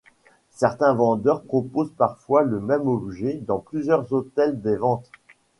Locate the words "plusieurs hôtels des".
3.59-4.75